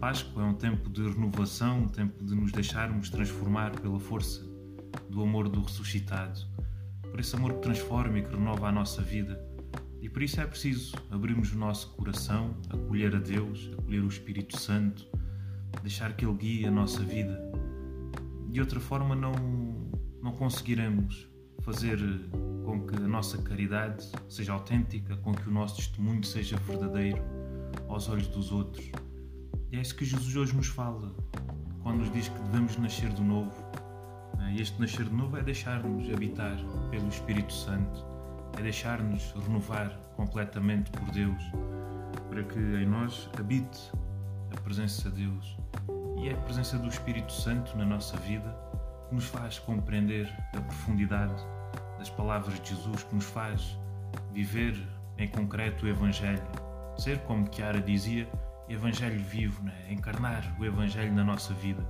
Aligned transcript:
Páscoa 0.00 0.42
é 0.42 0.46
um 0.46 0.54
tempo 0.54 0.88
de 0.88 1.02
renovação, 1.02 1.80
um 1.80 1.88
tempo 1.88 2.24
de 2.24 2.34
nos 2.34 2.50
deixarmos 2.50 3.10
transformar 3.10 3.78
pela 3.78 4.00
força 4.00 4.42
do 5.10 5.22
amor 5.22 5.50
do 5.50 5.60
ressuscitado, 5.60 6.40
por 7.02 7.20
esse 7.20 7.36
amor 7.36 7.52
que 7.52 7.60
transforma 7.60 8.18
e 8.18 8.22
que 8.22 8.34
renova 8.34 8.68
a 8.68 8.72
nossa 8.72 9.02
vida. 9.02 9.38
E 10.00 10.08
por 10.08 10.22
isso 10.22 10.40
é 10.40 10.46
preciso 10.46 10.96
abrirmos 11.10 11.52
o 11.52 11.58
nosso 11.58 11.90
coração, 11.90 12.56
acolher 12.70 13.14
a 13.14 13.18
Deus, 13.18 13.70
acolher 13.78 14.02
o 14.02 14.08
Espírito 14.08 14.58
Santo, 14.58 15.06
deixar 15.82 16.14
que 16.16 16.24
Ele 16.24 16.34
guie 16.38 16.64
a 16.64 16.70
nossa 16.70 17.02
vida. 17.02 17.38
De 18.48 18.60
outra 18.60 18.80
forma, 18.80 19.14
não, 19.14 19.34
não 20.22 20.32
conseguiremos 20.32 21.28
fazer 21.60 21.98
com 22.64 22.86
que 22.86 22.96
a 22.96 23.06
nossa 23.06 23.36
caridade 23.36 24.10
seja 24.26 24.54
autêntica, 24.54 25.18
com 25.18 25.34
que 25.34 25.46
o 25.48 25.52
nosso 25.52 25.76
testemunho 25.76 26.24
seja 26.24 26.56
verdadeiro 26.56 27.22
aos 27.88 28.08
olhos 28.08 28.26
dos 28.28 28.50
outros. 28.50 28.90
E 29.72 29.78
é 29.78 29.80
isso 29.80 29.94
que 29.94 30.04
Jesus 30.04 30.34
hoje 30.34 30.56
nos 30.56 30.66
fala, 30.66 31.14
quando 31.82 31.98
nos 31.98 32.12
diz 32.12 32.28
que 32.28 32.38
devemos 32.40 32.76
nascer 32.76 33.08
de 33.10 33.22
novo. 33.22 33.52
E 34.52 34.60
este 34.60 34.80
nascer 34.80 35.04
de 35.04 35.14
novo 35.14 35.36
é 35.36 35.42
deixar-nos 35.42 36.12
habitar 36.12 36.56
pelo 36.90 37.08
Espírito 37.08 37.52
Santo, 37.52 38.04
é 38.58 38.62
deixar-nos 38.62 39.32
renovar 39.46 39.96
completamente 40.16 40.90
por 40.90 41.08
Deus, 41.12 41.40
para 42.28 42.42
que 42.42 42.58
em 42.58 42.84
nós 42.84 43.30
habite 43.38 43.92
a 44.50 44.60
presença 44.60 45.08
de 45.08 45.24
Deus. 45.24 45.56
E 46.18 46.28
é 46.28 46.32
a 46.32 46.36
presença 46.38 46.76
do 46.76 46.88
Espírito 46.88 47.32
Santo 47.32 47.76
na 47.78 47.84
nossa 47.84 48.16
vida 48.16 48.52
que 49.08 49.14
nos 49.14 49.26
faz 49.26 49.60
compreender 49.60 50.28
a 50.52 50.60
profundidade 50.60 51.40
das 51.96 52.10
palavras 52.10 52.60
de 52.60 52.70
Jesus, 52.70 53.04
que 53.04 53.14
nos 53.14 53.26
faz 53.26 53.78
viver 54.32 54.76
em 55.16 55.28
concreto 55.28 55.86
o 55.86 55.88
Evangelho. 55.88 56.42
Ser, 56.98 57.18
como 57.20 57.48
Chiara 57.54 57.80
dizia, 57.80 58.28
Evangelho 58.70 59.20
vivo, 59.24 59.60
né? 59.64 59.74
encarnar 59.90 60.56
o 60.60 60.64
Evangelho 60.64 61.12
na 61.12 61.24
nossa 61.24 61.52
vida, 61.54 61.82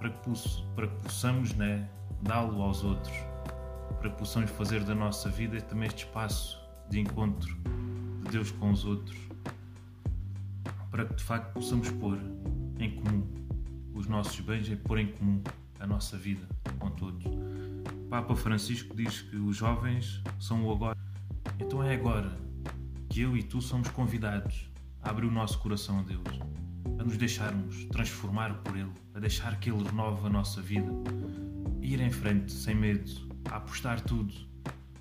para 0.00 0.10
que, 0.10 0.30
para 0.74 0.88
que 0.88 0.96
possamos 0.96 1.54
né, 1.54 1.88
dá-lo 2.22 2.60
aos 2.60 2.82
outros, 2.82 3.16
para 4.00 4.10
que 4.10 4.18
possamos 4.18 4.50
fazer 4.50 4.82
da 4.82 4.96
nossa 4.96 5.28
vida 5.28 5.60
também 5.60 5.86
este 5.86 6.04
espaço 6.04 6.60
de 6.90 6.98
encontro 6.98 7.56
de 8.24 8.32
Deus 8.32 8.50
com 8.50 8.72
os 8.72 8.84
outros, 8.84 9.16
para 10.90 11.04
que 11.04 11.14
de 11.14 11.22
facto 11.22 11.52
possamos 11.52 11.88
pôr 11.90 12.18
em 12.80 12.96
comum 12.96 13.24
os 13.94 14.08
nossos 14.08 14.40
bens 14.40 14.68
e 14.68 14.74
pôr 14.74 14.98
em 14.98 15.06
comum 15.12 15.40
a 15.78 15.86
nossa 15.86 16.16
vida 16.16 16.48
com 16.80 16.90
todos. 16.90 17.24
O 17.26 18.08
Papa 18.10 18.34
Francisco 18.34 18.92
diz 18.96 19.20
que 19.22 19.36
os 19.36 19.56
jovens 19.56 20.20
são 20.40 20.66
o 20.66 20.72
agora. 20.72 20.98
Então 21.60 21.80
é 21.80 21.94
agora 21.94 22.36
que 23.08 23.20
eu 23.20 23.36
e 23.36 23.42
tu 23.44 23.60
somos 23.60 23.88
convidados 23.88 24.71
a 25.02 25.10
abrir 25.10 25.26
o 25.26 25.30
nosso 25.30 25.58
coração 25.58 25.98
a 25.98 26.02
Deus, 26.02 26.22
a 26.98 27.04
nos 27.04 27.16
deixarmos 27.16 27.84
transformar 27.86 28.54
por 28.62 28.76
Ele, 28.76 28.92
a 29.14 29.20
deixar 29.20 29.58
que 29.58 29.70
Ele 29.70 29.82
renove 29.82 30.26
a 30.26 30.30
nossa 30.30 30.62
vida, 30.62 30.90
a 31.80 31.84
ir 31.84 32.00
em 32.00 32.10
frente 32.10 32.52
sem 32.52 32.74
medo, 32.74 33.10
a 33.50 33.56
apostar 33.56 34.00
tudo 34.00 34.32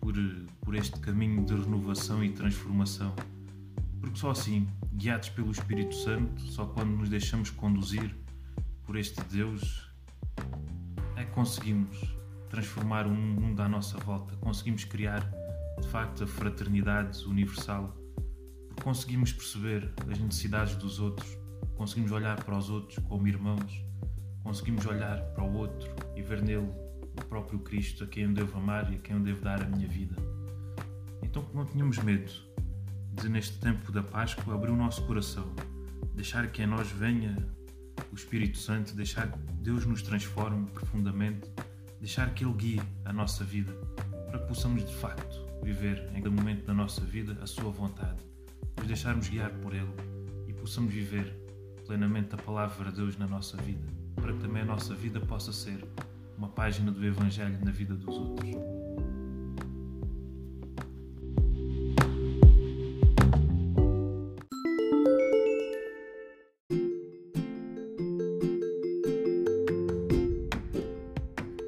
por, 0.00 0.14
por 0.60 0.74
este 0.74 0.98
caminho 1.00 1.44
de 1.44 1.54
renovação 1.54 2.22
e 2.22 2.30
transformação. 2.30 3.14
Porque 4.00 4.18
só 4.18 4.32
assim, 4.32 4.68
guiados 4.94 5.28
pelo 5.30 5.50
Espírito 5.50 5.94
Santo, 5.94 6.42
só 6.42 6.66
quando 6.66 6.90
nos 6.90 7.08
deixamos 7.08 7.50
conduzir 7.50 8.14
por 8.84 8.96
este 8.96 9.22
Deus, 9.24 9.88
é 11.16 11.24
que 11.24 11.30
conseguimos 11.30 11.96
transformar 12.50 13.06
o 13.06 13.10
mundo 13.10 13.60
à 13.62 13.68
nossa 13.68 13.96
volta, 13.98 14.36
conseguimos 14.36 14.84
criar 14.84 15.28
de 15.80 15.88
facto 15.88 16.24
a 16.24 16.26
fraternidade 16.26 17.24
universal 17.24 17.96
conseguimos 18.82 19.32
perceber 19.32 19.92
as 20.10 20.18
necessidades 20.18 20.76
dos 20.76 20.98
outros, 20.98 21.36
conseguimos 21.76 22.12
olhar 22.12 22.42
para 22.42 22.56
os 22.56 22.70
outros 22.70 22.98
como 23.08 23.26
irmãos, 23.26 23.84
conseguimos 24.42 24.86
olhar 24.86 25.20
para 25.34 25.44
o 25.44 25.54
outro 25.54 25.90
e 26.16 26.22
ver 26.22 26.42
nele 26.42 26.68
o 27.16 27.24
próprio 27.28 27.58
Cristo 27.60 28.04
a 28.04 28.06
quem 28.06 28.24
eu 28.24 28.32
devo 28.32 28.58
amar 28.58 28.92
e 28.92 28.96
a 28.96 28.98
quem 28.98 29.16
eu 29.16 29.22
devo 29.22 29.40
dar 29.42 29.62
a 29.62 29.66
minha 29.66 29.88
vida. 29.88 30.16
Então 31.22 31.48
não 31.54 31.64
tínhamos 31.64 31.98
medo 31.98 32.32
de, 33.12 33.28
neste 33.28 33.58
tempo 33.58 33.92
da 33.92 34.02
Páscoa, 34.02 34.54
abrir 34.54 34.70
o 34.70 34.76
nosso 34.76 35.06
coração, 35.06 35.54
deixar 36.14 36.46
que 36.48 36.62
em 36.62 36.66
nós 36.66 36.90
venha 36.90 37.36
o 38.10 38.14
Espírito 38.14 38.58
Santo, 38.58 38.94
deixar 38.94 39.30
que 39.30 39.38
Deus 39.62 39.86
nos 39.86 40.02
transforme 40.02 40.66
profundamente, 40.70 41.50
deixar 42.00 42.32
que 42.34 42.44
Ele 42.44 42.54
guie 42.54 42.82
a 43.04 43.12
nossa 43.12 43.44
vida, 43.44 43.72
para 44.28 44.38
que 44.40 44.48
possamos 44.48 44.84
de 44.84 44.94
facto 44.94 45.44
viver 45.62 46.10
em 46.14 46.20
cada 46.20 46.30
momento 46.30 46.66
da 46.66 46.74
nossa 46.74 47.00
vida 47.00 47.38
a 47.40 47.46
Sua 47.46 47.70
vontade 47.70 48.33
nos 48.76 48.86
deixarmos 48.86 49.28
guiar 49.28 49.50
por 49.50 49.74
Ele 49.74 49.92
e 50.48 50.52
possamos 50.52 50.92
viver 50.92 51.32
plenamente 51.86 52.34
a 52.34 52.38
palavra 52.38 52.90
de 52.90 52.96
Deus 52.96 53.16
na 53.16 53.26
nossa 53.26 53.56
vida, 53.58 53.86
para 54.16 54.32
que 54.32 54.40
também 54.40 54.62
a 54.62 54.66
nossa 54.66 54.94
vida 54.94 55.20
possa 55.20 55.52
ser 55.52 55.84
uma 56.36 56.48
página 56.48 56.90
do 56.90 57.04
Evangelho 57.04 57.58
na 57.64 57.70
vida 57.70 57.94
dos 57.94 58.16
outros. 58.16 58.50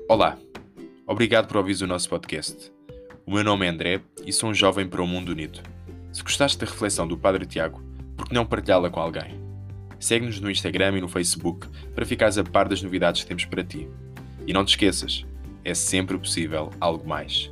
Olá, 0.09 0.39
obrigado 1.07 1.47
por 1.49 1.59
ouvir 1.59 1.83
o 1.83 1.87
nosso 1.87 2.09
podcast. 2.09 2.73
O 3.27 3.33
meu 3.33 3.45
nome 3.45 3.67
é 3.67 3.69
André 3.69 4.01
e 4.25 4.33
sou 4.33 4.51
um 4.51 4.55
jovem 4.55 4.89
para 4.89 5.03
o 5.03 5.07
mundo 5.07 5.31
unido. 5.31 5.76
Se 6.17 6.23
gostaste 6.23 6.57
da 6.57 6.65
reflexão 6.65 7.07
do 7.07 7.19
Padre 7.19 7.45
Tiago, 7.45 7.83
por 8.17 8.27
que 8.27 8.35
não 8.35 8.47
partilhá-la 8.47 8.89
com 8.89 8.99
alguém? 8.99 9.39
Segue-nos 10.01 10.41
no 10.41 10.51
Instagram 10.51 10.97
e 10.97 11.01
no 11.03 11.09
Facebook 11.09 11.69
para 11.95 12.07
ficares 12.07 12.39
a 12.39 12.43
par 12.43 12.71
das 12.71 12.81
novidades 12.81 13.21
que 13.21 13.29
temos 13.29 13.45
para 13.45 13.63
ti. 13.63 13.87
E 14.47 14.53
não 14.55 14.65
te 14.65 14.71
esqueças, 14.71 15.27
é 15.63 15.75
sempre 15.75 16.17
possível 16.17 16.71
algo 16.81 17.07
mais. 17.07 17.51